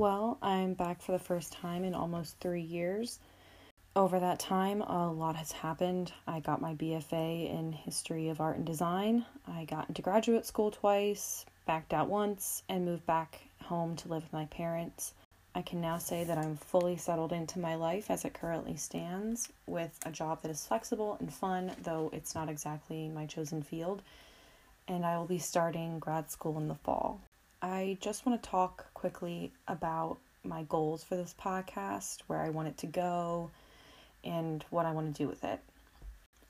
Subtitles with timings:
[0.00, 3.18] Well, I'm back for the first time in almost three years.
[3.94, 6.10] Over that time, a lot has happened.
[6.26, 9.26] I got my BFA in History of Art and Design.
[9.46, 14.22] I got into graduate school twice, backed out once, and moved back home to live
[14.22, 15.12] with my parents.
[15.54, 19.52] I can now say that I'm fully settled into my life as it currently stands,
[19.66, 24.00] with a job that is flexible and fun, though it's not exactly my chosen field.
[24.88, 27.20] And I will be starting grad school in the fall.
[27.62, 32.68] I just want to talk quickly about my goals for this podcast, where I want
[32.68, 33.50] it to go,
[34.24, 35.60] and what I want to do with it.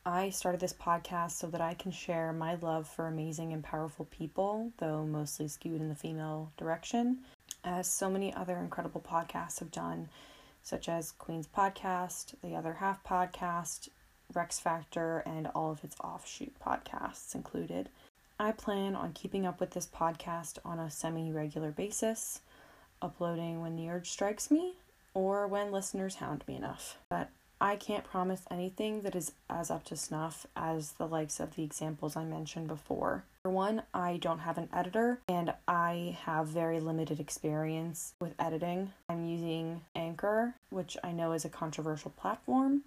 [0.07, 4.07] I started this podcast so that I can share my love for amazing and powerful
[4.07, 7.19] people, though mostly skewed in the female direction,
[7.65, 10.09] as so many other incredible podcasts have done,
[10.63, 13.89] such as Queen's Podcast, The Other Half Podcast,
[14.33, 17.89] Rex Factor, and all of its offshoot podcasts included.
[18.41, 22.41] I plan on keeping up with this podcast on a semi regular basis,
[23.03, 24.77] uploading when the urge strikes me
[25.13, 26.97] or when listeners hound me enough.
[27.11, 27.29] But
[27.61, 31.63] I can't promise anything that is as up to snuff as the likes of the
[31.63, 33.25] examples I mentioned before.
[33.43, 38.93] For one, I don't have an editor and I have very limited experience with editing.
[39.11, 42.85] I'm using Anchor, which I know is a controversial platform,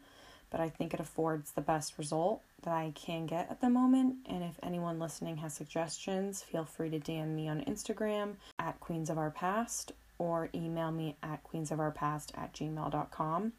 [0.50, 4.17] but I think it affords the best result that I can get at the moment.
[4.28, 9.09] And if anyone listening has suggestions, feel free to DM me on Instagram at Queens
[9.09, 13.53] of Our Past or email me at queensofourpast at gmail.com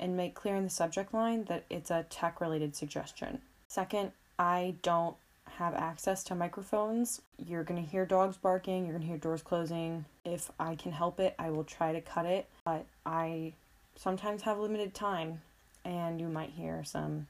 [0.00, 3.40] and make clear in the subject line that it's a tech related suggestion.
[3.68, 5.16] Second, I don't
[5.58, 7.20] have access to microphones.
[7.38, 10.04] You're going to hear dogs barking, you're going to hear doors closing.
[10.24, 13.52] If I can help it, I will try to cut it, but I
[13.96, 15.42] sometimes have limited time
[15.84, 17.26] and you might hear some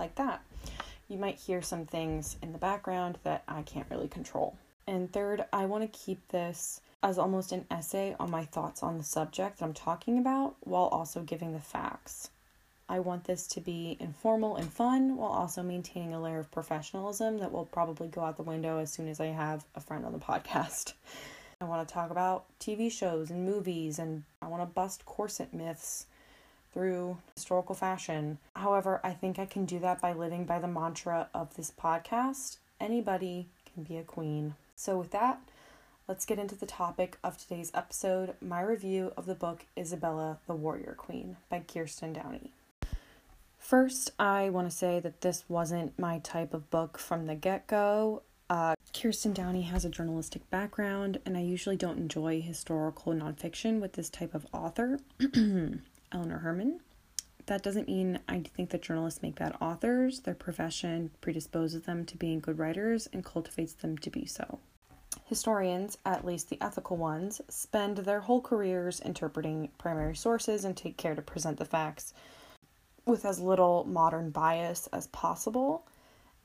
[0.00, 0.42] like that.
[1.08, 4.56] You might hear some things in the background that I can't really control.
[4.86, 8.98] And third, I want to keep this as almost an essay on my thoughts on
[8.98, 12.30] the subject that I'm talking about while also giving the facts.
[12.88, 17.38] I want this to be informal and fun while also maintaining a layer of professionalism
[17.38, 20.12] that will probably go out the window as soon as I have a friend on
[20.12, 20.94] the podcast.
[21.60, 25.54] I want to talk about TV shows and movies, and I want to bust corset
[25.54, 26.06] myths
[26.72, 28.38] through historical fashion.
[28.56, 32.58] However, I think I can do that by living by the mantra of this podcast
[32.80, 34.54] anybody can be a queen.
[34.74, 35.40] So, with that,
[36.08, 40.54] let's get into the topic of today's episode my review of the book Isabella the
[40.54, 42.52] Warrior Queen by Kirsten Downey.
[43.58, 47.66] First, I want to say that this wasn't my type of book from the get
[47.66, 48.22] go.
[48.48, 53.92] Uh, Kirsten Downey has a journalistic background, and I usually don't enjoy historical nonfiction with
[53.92, 54.98] this type of author,
[56.12, 56.80] Eleanor Herman.
[57.46, 60.20] That doesn't mean I think that journalists make bad authors.
[60.20, 64.60] Their profession predisposes them to being good writers and cultivates them to be so.
[65.24, 70.96] Historians, at least the ethical ones, spend their whole careers interpreting primary sources and take
[70.96, 72.14] care to present the facts
[73.06, 75.86] with as little modern bias as possible.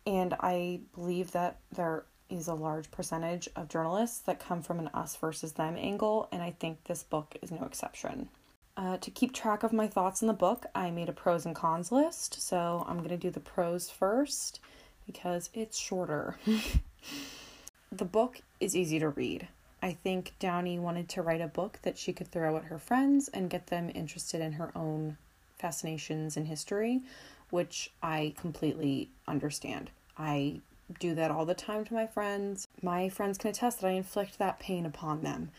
[0.08, 4.90] And I believe that there is a large percentage of journalists that come from an
[4.94, 8.30] us versus them angle, and I think this book is no exception.
[8.78, 11.56] Uh, to keep track of my thoughts in the book, I made a pros and
[11.56, 12.42] cons list.
[12.42, 14.60] So I'm going to do the pros first
[15.06, 16.38] because it's shorter.
[17.92, 19.48] the book is easy to read.
[19.82, 23.30] I think Downey wanted to write a book that she could throw at her friends
[23.30, 25.18] and get them interested in her own
[25.58, 27.02] fascinations in history,
[27.52, 29.92] which I completely understand.
[30.18, 30.62] I
[31.00, 32.68] do that all the time to my friends.
[32.82, 35.52] My friends can attest that I inflict that pain upon them.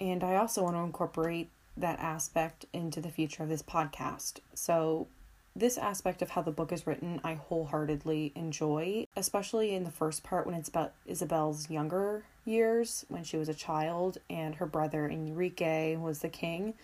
[0.00, 4.40] And I also want to incorporate that aspect into the future of this podcast.
[4.54, 5.08] So,
[5.54, 10.22] this aspect of how the book is written, I wholeheartedly enjoy, especially in the first
[10.22, 15.06] part when it's about Isabel's younger years, when she was a child and her brother
[15.08, 16.74] Enrique was the king,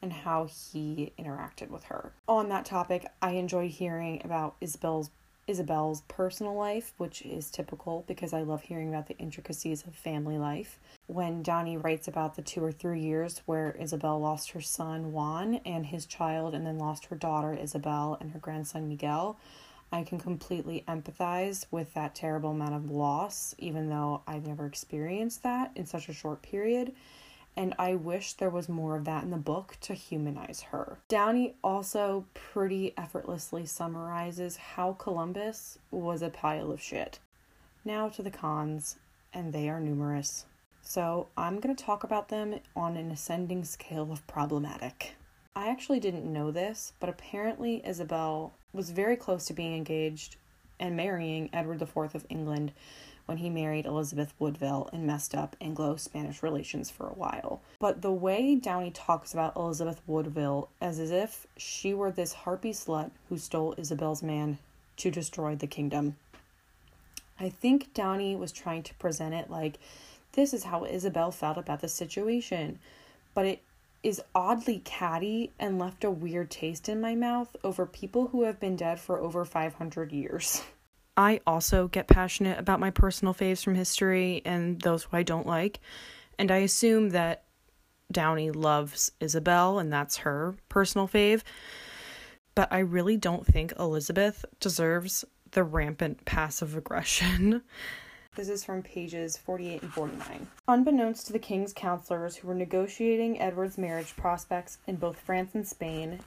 [0.00, 2.12] and how he interacted with her.
[2.26, 5.10] On that topic, I enjoy hearing about Isabel's
[5.46, 10.38] Isabel's personal life, which is typical because I love hearing about the intricacies of family
[10.38, 10.78] life.
[11.06, 15.56] When Downey writes about the two or three years where Isabel lost her son Juan
[15.66, 19.38] and his child, and then lost her daughter Isabel and her grandson Miguel,
[19.92, 25.42] I can completely empathize with that terrible amount of loss, even though I've never experienced
[25.42, 26.92] that in such a short period
[27.56, 30.98] and I wish there was more of that in the book to humanize her.
[31.08, 37.18] Downey also pretty effortlessly summarizes how Columbus was a pile of shit.
[37.84, 38.96] Now to the cons,
[39.32, 40.46] and they are numerous.
[40.82, 45.14] So I'm going to talk about them on an ascending scale of problematic.
[45.56, 50.36] I actually didn't know this, but apparently Isabel was very close to being engaged
[50.80, 52.72] and marrying Edward IV of England
[53.26, 57.62] when he married Elizabeth Woodville and messed up Anglo Spanish relations for a while.
[57.78, 63.10] But the way Downey talks about Elizabeth Woodville as if she were this harpy slut
[63.28, 64.58] who stole Isabel's man
[64.98, 66.16] to destroy the kingdom.
[67.38, 69.78] I think Downey was trying to present it like
[70.32, 72.78] this is how Isabel felt about the situation,
[73.34, 73.62] but it
[74.02, 78.60] is oddly catty and left a weird taste in my mouth over people who have
[78.60, 80.62] been dead for over 500 years.
[81.16, 85.46] I also get passionate about my personal faves from history and those who I don't
[85.46, 85.80] like,
[86.38, 87.44] and I assume that
[88.10, 91.42] Downey loves Isabel and that's her personal fave.
[92.54, 97.62] But I really don't think Elizabeth deserves the rampant passive aggression
[98.36, 100.48] This is from pages 48 and 49.
[100.66, 105.66] Unbeknownst to the king's counselors who were negotiating Edward's marriage prospects in both France and
[105.66, 106.18] Spain,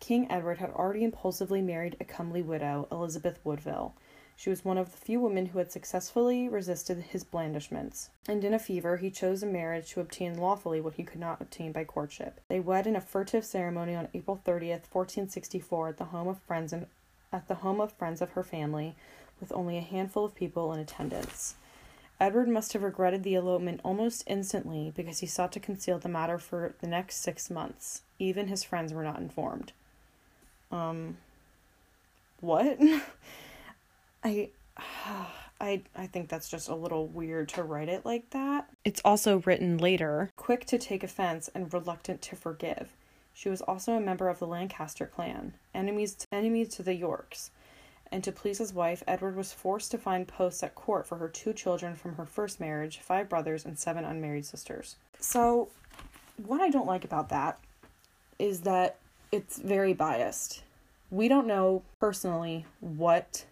[0.00, 3.94] King Edward had already impulsively married a comely widow, Elizabeth Woodville.
[4.38, 8.52] She was one of the few women who had successfully resisted his blandishments, and in
[8.52, 11.84] a fever he chose a marriage to obtain lawfully what he could not obtain by
[11.84, 12.40] courtship.
[12.48, 16.74] They wed in a furtive ceremony on April 30th, 1464, at the home of friends
[16.74, 16.86] and
[17.32, 18.94] at the home of friends of her family,
[19.40, 21.54] with only a handful of people in attendance.
[22.20, 26.38] Edward must have regretted the elopement almost instantly because he sought to conceal the matter
[26.38, 28.02] for the next six months.
[28.18, 29.72] Even his friends were not informed.
[30.70, 31.16] Um,
[32.40, 32.78] what?
[34.26, 34.50] I,
[35.60, 38.68] I, I think that's just a little weird to write it like that.
[38.84, 42.90] It's also written later, quick to take offense and reluctant to forgive.
[43.32, 47.50] She was also a member of the Lancaster clan, enemies enemies to the Yorks
[48.12, 51.28] and to please his wife, Edward was forced to find posts at court for her
[51.28, 54.96] two children from her first marriage, five brothers, and seven unmarried sisters.
[55.18, 55.68] So,
[56.36, 57.58] what I don't like about that
[58.38, 58.96] is that
[59.32, 60.62] it's very biased.
[61.10, 63.44] We don't know personally what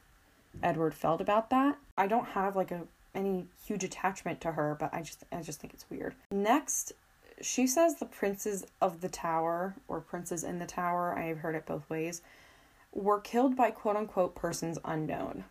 [0.62, 1.77] Edward felt about that.
[1.97, 2.83] I don't have like a
[3.15, 6.15] any huge attachment to her, but I just I just think it's weird.
[6.31, 6.93] Next,
[7.41, 11.55] she says the princes of the tower or princes in the tower, I have heard
[11.55, 12.23] it both ways,
[12.93, 15.45] were killed by quote unquote persons unknown.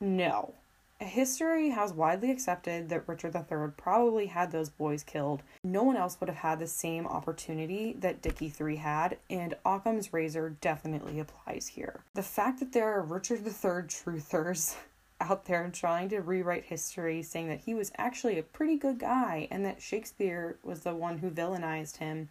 [0.00, 0.54] No.
[0.98, 5.42] History has widely accepted that Richard III probably had those boys killed.
[5.62, 10.14] No one else would have had the same opportunity that Dicky III had, and Occam's
[10.14, 12.00] razor definitely applies here.
[12.14, 14.74] The fact that there are Richard III truthers
[15.20, 19.48] out there trying to rewrite history, saying that he was actually a pretty good guy
[19.50, 22.30] and that Shakespeare was the one who villainized him,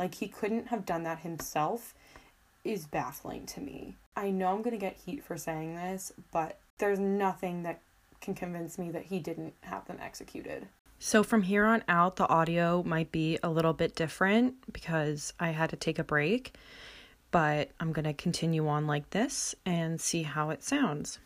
[0.00, 1.94] like he couldn't have done that himself,
[2.64, 3.96] is baffling to me.
[4.16, 7.80] I know I'm to get heat for saying this, but there's nothing that
[8.20, 10.68] can convince me that he didn't have them executed.
[10.98, 15.50] So, from here on out, the audio might be a little bit different because I
[15.50, 16.54] had to take a break,
[17.30, 21.18] but I'm going to continue on like this and see how it sounds.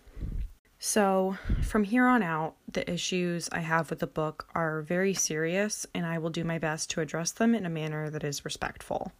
[0.79, 5.87] So, from here on out, the issues I have with the book are very serious,
[5.95, 9.11] and I will do my best to address them in a manner that is respectful.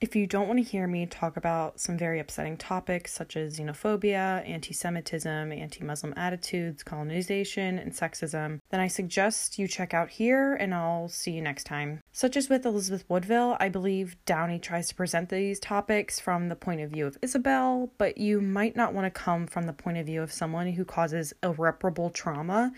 [0.00, 3.58] If you don't want to hear me talk about some very upsetting topics such as
[3.58, 10.10] xenophobia, anti Semitism, anti Muslim attitudes, colonization, and sexism, then I suggest you check out
[10.10, 12.00] here and I'll see you next time.
[12.12, 16.54] Such as with Elizabeth Woodville, I believe Downey tries to present these topics from the
[16.54, 19.98] point of view of Isabel, but you might not want to come from the point
[19.98, 22.72] of view of someone who causes irreparable trauma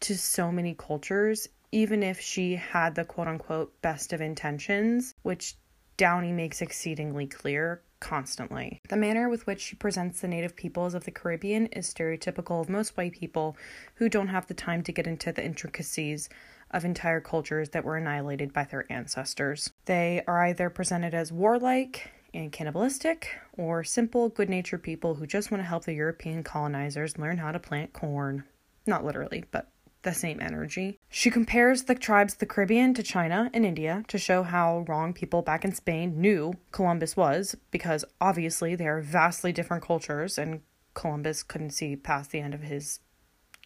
[0.00, 5.56] to so many cultures even if she had the quote unquote best of intentions, which
[5.96, 8.80] Downey makes exceedingly clear constantly.
[8.88, 12.68] The manner with which she presents the native peoples of the Caribbean is stereotypical of
[12.68, 13.56] most white people
[13.94, 16.28] who don't have the time to get into the intricacies
[16.72, 19.70] of entire cultures that were annihilated by their ancestors.
[19.84, 25.50] They are either presented as warlike and cannibalistic, or simple, good natured people who just
[25.50, 28.44] want to help the European colonizers learn how to plant corn.
[28.86, 29.68] Not literally, but
[30.02, 30.98] the same energy.
[31.08, 35.12] She compares the tribes of the Caribbean to China and India to show how wrong
[35.12, 40.60] people back in Spain knew Columbus was, because obviously they are vastly different cultures and
[40.94, 43.00] Columbus couldn't see past the end of his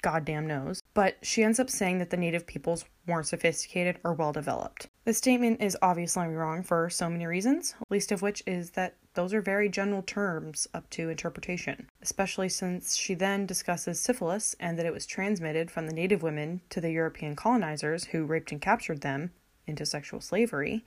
[0.03, 0.83] goddamn nose.
[0.95, 4.89] But she ends up saying that the native peoples weren't sophisticated or well developed.
[5.05, 9.35] This statement is obviously wrong for so many reasons, least of which is that those
[9.35, 14.87] are very general terms up to interpretation, especially since she then discusses syphilis and that
[14.87, 19.01] it was transmitted from the native women to the European colonizers who raped and captured
[19.01, 19.33] them
[19.67, 20.85] into sexual slavery,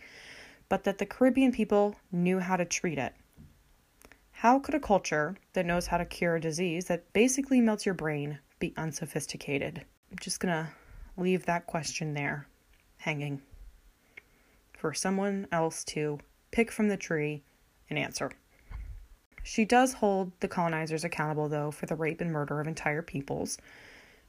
[0.69, 3.13] but that the Caribbean people knew how to treat it.
[4.31, 7.95] How could a culture that knows how to cure a disease that basically melts your
[7.95, 9.83] brain be unsophisticated?
[10.11, 10.71] I'm just gonna
[11.17, 12.47] leave that question there,
[12.97, 13.41] hanging,
[14.77, 16.19] for someone else to
[16.51, 17.43] pick from the tree
[17.89, 18.31] an answer.
[19.43, 23.57] She does hold the colonizers accountable, though, for the rape and murder of entire peoples,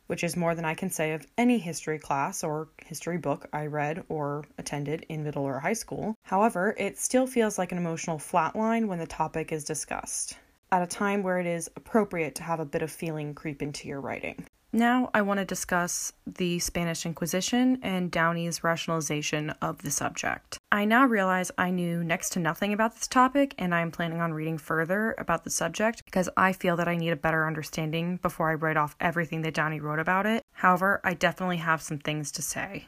[0.07, 3.67] which is more than I can say of any history class or history book I
[3.67, 6.17] read or attended in middle or high school.
[6.23, 10.37] However, it still feels like an emotional flatline when the topic is discussed,
[10.73, 13.89] at a time where it is appropriate to have a bit of feeling creep into
[13.89, 14.47] your writing.
[14.73, 20.59] Now, I want to discuss the Spanish Inquisition and Downey's rationalization of the subject.
[20.71, 24.33] I now realize I knew next to nothing about this topic, and I'm planning on
[24.33, 28.49] reading further about the subject because I feel that I need a better understanding before
[28.49, 30.45] I write off everything that Downey wrote about it.
[30.53, 32.87] However, I definitely have some things to say.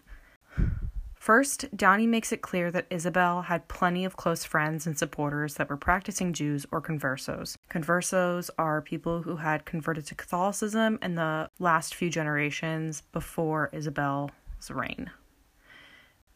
[1.22, 5.70] First, Downey makes it clear that Isabel had plenty of close friends and supporters that
[5.70, 7.54] were practicing Jews or conversos.
[7.70, 14.32] Conversos are people who had converted to Catholicism in the last few generations before Isabel's
[14.68, 15.12] reign.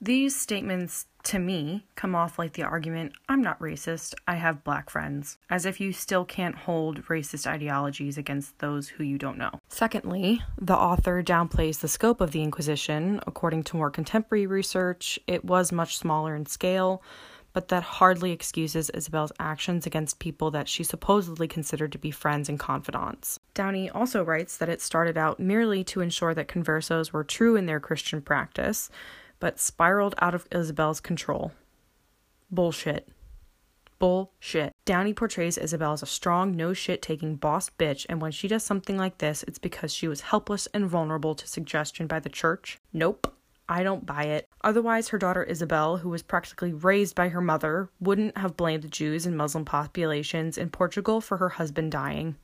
[0.01, 4.91] These statements, to me, come off like the argument I'm not racist, I have black
[4.91, 9.59] friends, as if you still can't hold racist ideologies against those who you don't know.
[9.69, 13.21] Secondly, the author downplays the scope of the Inquisition.
[13.27, 17.03] According to more contemporary research, it was much smaller in scale,
[17.55, 22.51] but that hardly excuses Isabel's actions against people that she supposedly considered to be friends
[22.51, 23.41] and confidants.
[23.55, 27.65] Downey also writes that it started out merely to ensure that conversos were true in
[27.65, 28.91] their Christian practice
[29.47, 31.53] but spiraled out of Isabel's control.
[32.51, 33.07] Bullshit.
[34.01, 34.73] Bullshit.
[34.85, 38.65] Downey portrays Isabel as a strong, no shit taking boss bitch, and when she does
[38.65, 42.79] something like this, it's because she was helpless and vulnerable to suggestion by the church.
[42.93, 43.33] Nope.
[43.69, 44.49] I don't buy it.
[44.63, 48.89] Otherwise, her daughter Isabel, who was practically raised by her mother, wouldn't have blamed the
[48.89, 52.35] Jews and Muslim populations in Portugal for her husband dying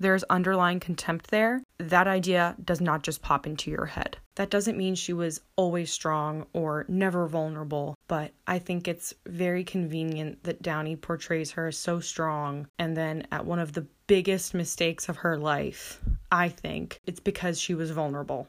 [0.00, 4.18] there's underlying contempt there, that idea does not just pop into your head.
[4.34, 9.64] That doesn't mean she was always strong or never vulnerable, but I think it's very
[9.64, 14.54] convenient that Downey portrays her as so strong, and then at one of the biggest
[14.54, 18.46] mistakes of her life, I think it's because she was vulnerable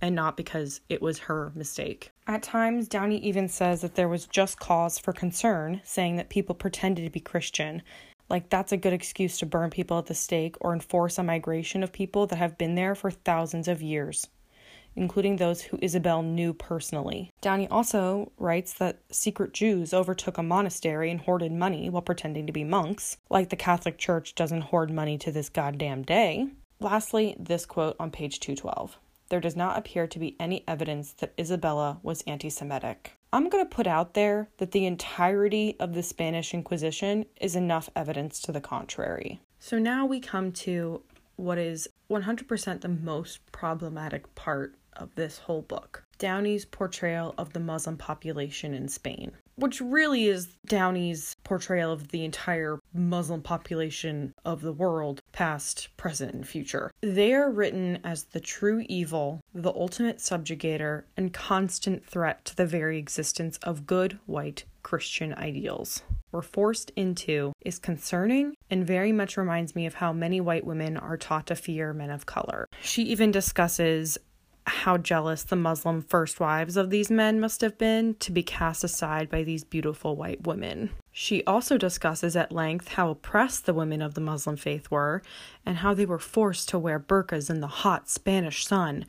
[0.00, 2.12] and not because it was her mistake.
[2.26, 6.54] At times, Downey even says that there was just cause for concern, saying that people
[6.54, 7.82] pretended to be Christian
[8.28, 11.82] like, that's a good excuse to burn people at the stake or enforce a migration
[11.82, 14.26] of people that have been there for thousands of years,
[14.96, 17.30] including those who Isabel knew personally.
[17.40, 22.52] Downey also writes that secret Jews overtook a monastery and hoarded money while pretending to
[22.52, 26.48] be monks, like the Catholic Church doesn't hoard money to this goddamn day.
[26.80, 31.34] Lastly, this quote on page 212 there does not appear to be any evidence that
[31.38, 33.17] Isabella was anti Semitic.
[33.32, 37.90] I'm going to put out there that the entirety of the Spanish Inquisition is enough
[37.94, 39.40] evidence to the contrary.
[39.58, 41.02] So now we come to
[41.36, 47.60] what is 100% the most problematic part of this whole book Downey's portrayal of the
[47.60, 54.60] Muslim population in Spain which really is Downey's portrayal of the entire Muslim population of
[54.60, 56.90] the world, past, present, and future.
[57.00, 62.66] They are written as the true evil, the ultimate subjugator, and constant threat to the
[62.66, 66.02] very existence of good white Christian ideals.
[66.32, 70.98] We're forced into is concerning and very much reminds me of how many white women
[70.98, 72.68] are taught to fear men of color.
[72.82, 74.18] She even discusses
[74.68, 78.84] how jealous the Muslim first wives of these men must have been to be cast
[78.84, 80.90] aside by these beautiful white women.
[81.10, 85.22] She also discusses at length how oppressed the women of the Muslim faith were
[85.66, 89.04] and how they were forced to wear burqas in the hot Spanish sun.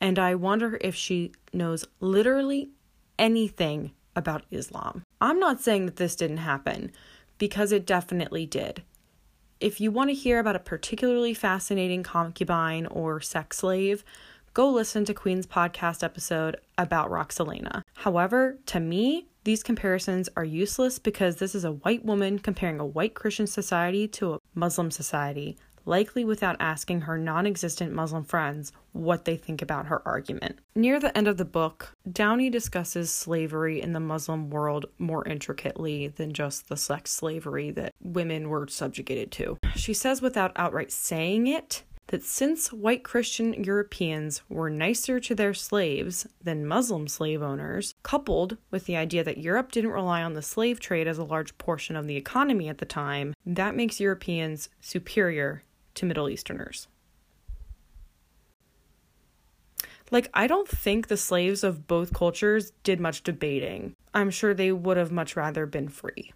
[0.00, 2.70] And I wonder if she knows literally
[3.18, 5.02] anything about Islam.
[5.20, 6.92] I'm not saying that this didn't happen,
[7.38, 8.82] because it definitely did.
[9.60, 14.04] If you want to hear about a particularly fascinating concubine or sex slave,
[14.54, 17.82] go listen to Queen's podcast episode about Roxelana.
[17.94, 22.86] However, to me, these comparisons are useless because this is a white woman comparing a
[22.86, 28.72] white Christian society to a Muslim society, likely without asking her non existent Muslim friends
[28.92, 30.60] what they think about her argument.
[30.76, 36.06] Near the end of the book, Downey discusses slavery in the Muslim world more intricately
[36.06, 39.58] than just the sex slavery that women were subjugated to.
[39.74, 45.54] She says, without outright saying it, that since white Christian Europeans were nicer to their
[45.54, 50.42] slaves than Muslim slave owners, coupled with the idea that Europe didn't rely on the
[50.42, 54.68] slave trade as a large portion of the economy at the time, that makes Europeans
[54.80, 55.62] superior
[55.94, 56.88] to Middle Easterners.
[60.10, 63.94] Like, I don't think the slaves of both cultures did much debating.
[64.12, 66.32] I'm sure they would have much rather been free.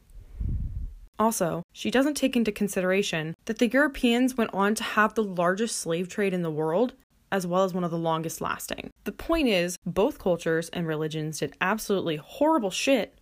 [1.19, 5.77] Also, she doesn't take into consideration that the Europeans went on to have the largest
[5.79, 6.95] slave trade in the world,
[7.33, 8.91] as well as one of the longest lasting.
[9.05, 13.19] The point is, both cultures and religions did absolutely horrible shit,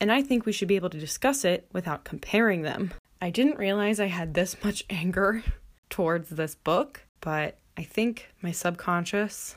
[0.00, 2.92] and I think we should be able to discuss it without comparing them.
[3.20, 5.42] I didn't realize I had this much anger
[5.90, 9.56] towards this book, but I think my subconscious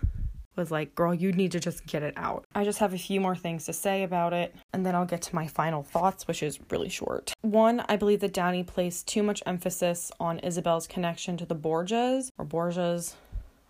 [0.57, 2.45] was like, girl, you need to just get it out.
[2.53, 5.21] I just have a few more things to say about it, and then I'll get
[5.23, 7.33] to my final thoughts, which is really short.
[7.41, 12.29] One, I believe that Downey placed too much emphasis on Isabel's connection to the Borgias,
[12.37, 13.15] or Borgias,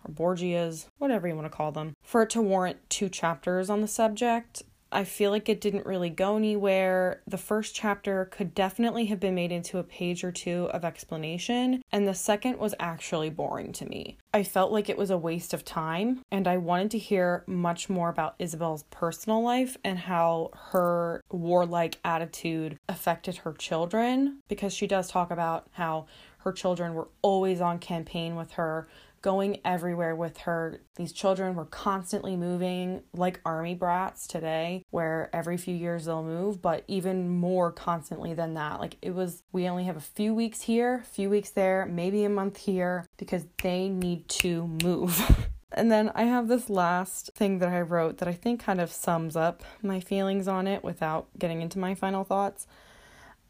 [0.04, 3.80] or Borgias, whatever you want to call them, for it to warrant two chapters on
[3.80, 4.62] the subject.
[4.90, 7.22] I feel like it didn't really go anywhere.
[7.26, 11.82] The first chapter could definitely have been made into a page or two of explanation,
[11.92, 14.16] and the second was actually boring to me.
[14.32, 17.90] I felt like it was a waste of time, and I wanted to hear much
[17.90, 24.86] more about Isabel's personal life and how her warlike attitude affected her children, because she
[24.86, 26.06] does talk about how
[26.38, 28.88] her children were always on campaign with her
[29.22, 30.80] going everywhere with her.
[30.96, 36.60] These children were constantly moving like army brats today, where every few years they'll move,
[36.62, 38.80] but even more constantly than that.
[38.80, 42.24] Like it was, we only have a few weeks here, a few weeks there, maybe
[42.24, 45.48] a month here, because they need to move.
[45.72, 48.90] And then I have this last thing that I wrote that I think kind of
[48.90, 52.66] sums up my feelings on it without getting into my final thoughts.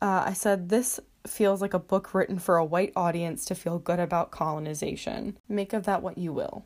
[0.03, 0.99] Uh, I said, This
[1.29, 5.39] feels like a book written for a white audience to feel good about colonization.
[5.49, 6.65] Make of that what you will.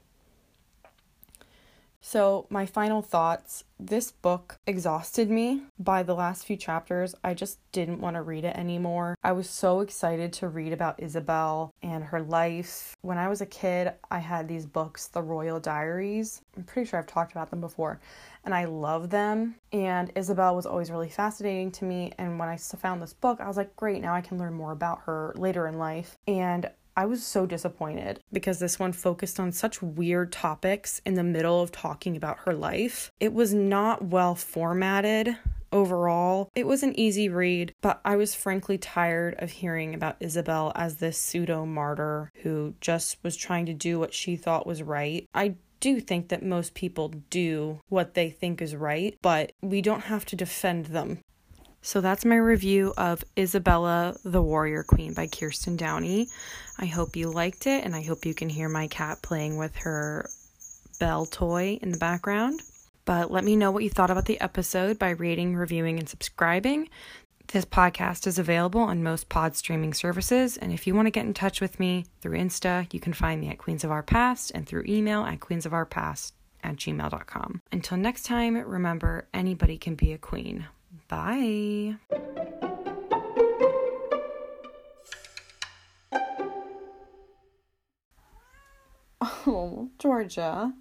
[2.04, 7.14] So, my final thoughts this book exhausted me by the last few chapters.
[7.22, 9.16] I just didn't want to read it anymore.
[9.22, 12.96] I was so excited to read about Isabel and her life.
[13.02, 16.42] When I was a kid, I had these books, The Royal Diaries.
[16.56, 18.00] I'm pretty sure I've talked about them before,
[18.44, 19.56] and I love them.
[19.72, 22.12] And Isabel was always really fascinating to me.
[22.18, 24.72] And when I found this book, I was like, great, now I can learn more
[24.72, 26.16] about her later in life.
[26.26, 31.24] And I was so disappointed because this one focused on such weird topics in the
[31.24, 33.10] middle of talking about her life.
[33.18, 35.36] It was not well formatted
[35.72, 36.50] overall.
[36.54, 40.96] It was an easy read, but I was frankly tired of hearing about Isabel as
[40.96, 45.26] this pseudo martyr who just was trying to do what she thought was right.
[45.34, 50.04] I do think that most people do what they think is right, but we don't
[50.04, 51.18] have to defend them
[51.82, 56.28] so that's my review of Isabella the Warrior Queen by Kirsten Downey.
[56.78, 59.74] I hope you liked it, and I hope you can hear my cat playing with
[59.76, 60.28] her
[61.00, 62.62] bell toy in the background.
[63.04, 66.88] But let me know what you thought about the episode by rating, reviewing, and subscribing.
[67.48, 71.26] This podcast is available on most pod streaming services, and if you want to get
[71.26, 74.52] in touch with me through Insta, you can find me at Queens of Our Past
[74.54, 77.60] and through email at queensofourpast at gmail.com.
[77.72, 80.66] Until next time, remember anybody can be a queen.
[81.12, 81.96] Bye.
[89.20, 90.72] Oh, Georgia.